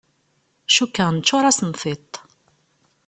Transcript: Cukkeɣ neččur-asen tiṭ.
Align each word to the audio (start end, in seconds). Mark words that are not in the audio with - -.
Cukkeɣ 0.75 1.09
neččur-asen 1.11 1.71
tiṭ. 1.81 2.11